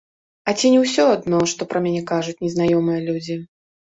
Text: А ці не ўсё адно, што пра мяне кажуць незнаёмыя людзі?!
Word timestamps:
А 0.51 0.53
ці 0.59 0.71
не 0.75 0.79
ўсё 0.83 1.03
адно, 1.15 1.41
што 1.51 1.67
пра 1.73 1.83
мяне 1.85 2.01
кажуць 2.11 2.35
незнаёмыя 2.45 2.99
людзі?! 3.09 3.37